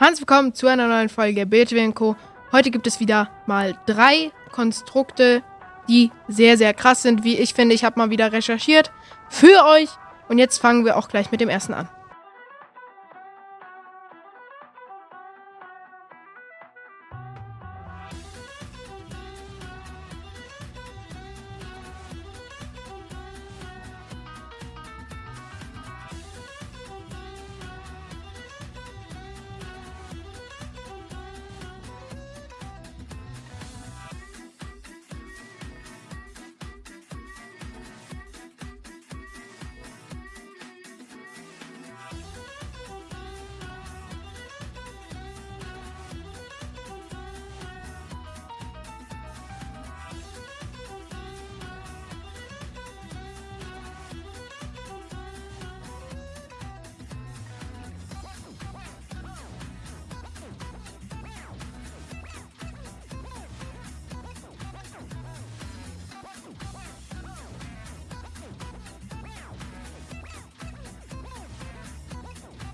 [0.00, 2.16] Herzlich willkommen zu einer neuen Folge BTW Co.
[2.52, 5.42] Heute gibt es wieder mal drei Konstrukte,
[5.90, 7.74] die sehr, sehr krass sind, wie ich finde.
[7.74, 8.90] Ich habe mal wieder recherchiert
[9.28, 9.90] für euch.
[10.30, 11.86] Und jetzt fangen wir auch gleich mit dem ersten an.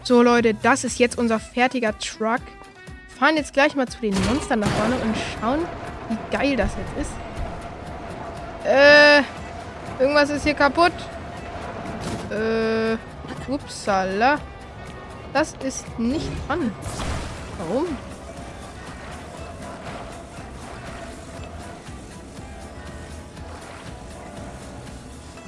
[0.07, 2.41] So, Leute, das ist jetzt unser fertiger Truck.
[3.09, 5.67] Wir fahren jetzt gleich mal zu den Monstern nach vorne und schauen,
[6.09, 7.11] wie geil das jetzt ist.
[8.65, 9.23] Äh,
[9.99, 10.93] irgendwas ist hier kaputt.
[12.31, 12.97] Äh,
[13.53, 14.39] upsala.
[15.33, 16.73] Das ist nicht an.
[17.59, 17.87] Warum?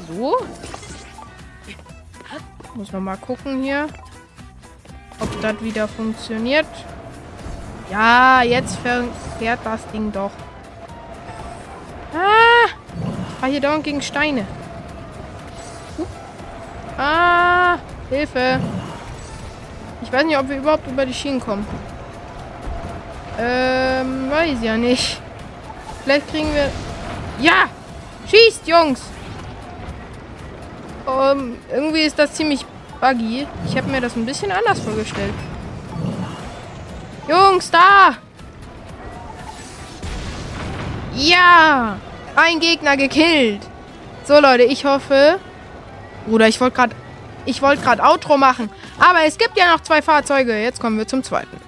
[0.08, 0.36] So.
[2.74, 3.86] Muss noch mal gucken hier
[5.20, 6.66] ob das wieder funktioniert.
[7.90, 8.78] Ja, jetzt
[9.38, 10.30] fährt das Ding doch.
[12.14, 12.68] Ah!
[13.28, 14.46] Ich fahre hier dauernd gegen Steine.
[16.96, 17.78] Ah!
[18.10, 18.60] Hilfe!
[20.02, 21.66] Ich weiß nicht, ob wir überhaupt über die Schienen kommen.
[23.38, 25.20] Ähm, weiß ja nicht.
[26.02, 26.70] Vielleicht kriegen wir...
[27.40, 27.68] Ja!
[28.26, 29.00] Schießt, Jungs!
[31.06, 32.66] Um, ähm, irgendwie ist das ziemlich
[33.00, 33.46] buggy.
[33.66, 35.34] Ich habe mir das ein bisschen anders vorgestellt.
[37.28, 38.16] Jungs, da!
[41.14, 41.98] Ja!
[42.36, 43.60] Ein Gegner gekillt.
[44.24, 45.38] So, Leute, ich hoffe...
[46.26, 46.96] Bruder, ich wollte gerade...
[47.44, 48.70] Ich wollte gerade Outro machen.
[48.98, 50.60] Aber es gibt ja noch zwei Fahrzeuge.
[50.60, 51.67] Jetzt kommen wir zum zweiten.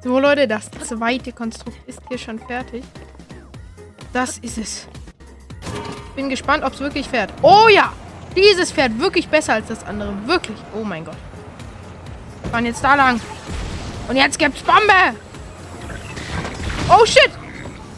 [0.00, 2.84] So, Leute, das zweite Konstrukt ist hier schon fertig.
[4.12, 4.86] Das ist es.
[6.14, 7.32] Bin gespannt, ob es wirklich fährt.
[7.42, 7.92] Oh ja!
[8.36, 10.14] Dieses fährt wirklich besser als das andere.
[10.26, 10.56] Wirklich.
[10.72, 11.16] Oh mein Gott.
[12.42, 13.20] Wir fahren jetzt da lang.
[14.06, 15.16] Und jetzt gibt's Bombe!
[16.88, 17.30] Oh shit!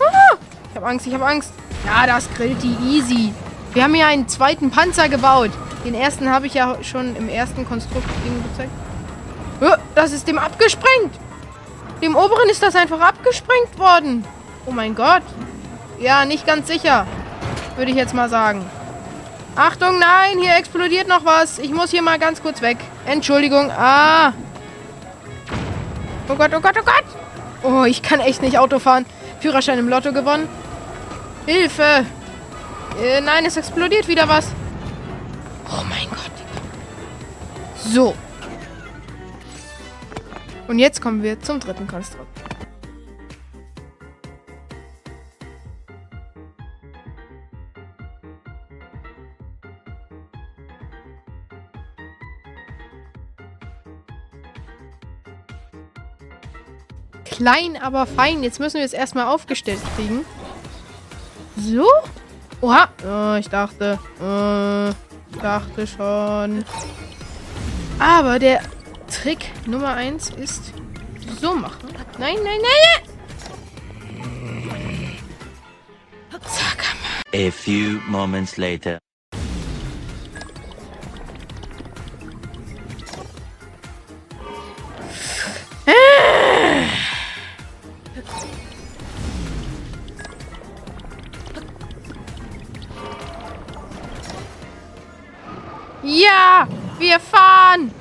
[0.01, 0.37] Ah,
[0.71, 1.53] ich hab Angst, ich hab Angst.
[1.85, 3.35] Ja, das grillt die easy.
[3.75, 5.51] Wir haben hier einen zweiten Panzer gebaut.
[5.85, 8.09] Den ersten habe ich ja schon im ersten Konstrukt
[8.53, 8.73] gezeigt.
[9.61, 11.13] Oh, das ist dem abgesprengt.
[12.03, 14.25] Dem oberen ist das einfach abgesprengt worden.
[14.67, 15.23] Oh mein Gott.
[15.99, 17.07] Ja, nicht ganz sicher.
[17.77, 18.65] Würde ich jetzt mal sagen.
[19.57, 21.59] Achtung, nein, hier explodiert noch was.
[21.59, 22.79] Ich muss hier mal ganz kurz weg.
[23.05, 23.71] Entschuldigung.
[23.71, 24.33] Ah.
[26.29, 27.05] Oh Gott, oh Gott, oh Gott.
[27.63, 29.05] Oh, ich kann echt nicht Auto fahren.
[29.41, 30.49] Führerschein im Lotto gewonnen.
[31.47, 32.07] Hilfe.
[33.03, 34.47] Äh, nein, es explodiert wieder was.
[35.69, 36.33] Oh mein Gott.
[37.77, 38.15] So.
[40.71, 42.29] Und jetzt kommen wir zum dritten Konstrukt.
[57.25, 58.45] Klein, aber fein.
[58.45, 60.25] Jetzt müssen wir es erstmal aufgestellt kriegen.
[61.57, 61.89] So?
[62.61, 62.91] Oha.
[63.05, 63.99] Oh, ich dachte.
[64.21, 64.95] Oh,
[65.33, 66.65] ich dachte schon.
[67.99, 68.61] Aber der
[69.11, 70.73] Trick Nummer 1 ist
[71.41, 71.91] so machen.
[72.19, 73.11] Nein, nein, nein!
[76.47, 76.85] Zack.
[77.35, 78.99] A few moments later.
[96.03, 96.67] Ja,
[96.99, 98.00] wir fahren.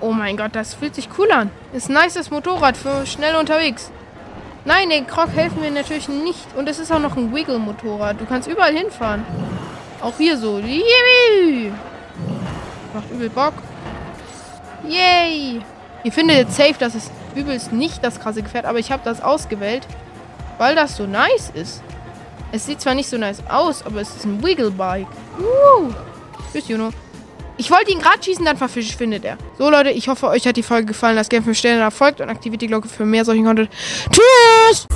[0.00, 1.50] Oh mein Gott, das fühlt sich cool an.
[1.72, 3.90] Ist ein nices Motorrad für schnell unterwegs.
[4.64, 6.54] Nein, den Krog helfen wir natürlich nicht.
[6.56, 8.20] Und es ist auch noch ein Wiggle-Motorrad.
[8.20, 9.24] Du kannst überall hinfahren.
[10.00, 10.58] Auch hier so.
[10.58, 11.72] Yippie!
[12.94, 13.54] Macht übel Bock.
[14.88, 15.60] Yay!
[16.02, 19.20] Ihr findet jetzt safe, dass es übelst nicht das krasse Gefährt, aber ich habe das
[19.20, 19.86] ausgewählt,
[20.58, 21.82] weil das so nice ist.
[22.52, 25.06] Es sieht zwar nicht so nice aus, aber es ist ein Wiggle-Bike.
[25.38, 25.92] Uh.
[26.52, 26.90] Tschüss, Juno.
[27.60, 29.36] Ich wollte ihn gerade schießen, dann verschwindet er.
[29.58, 31.14] So, Leute, ich hoffe, euch hat die Folge gefallen.
[31.16, 33.68] Lasst gerne 5 Sterne folgt und aktiviert die Glocke für mehr solchen Content.
[34.10, 34.86] Tschüss!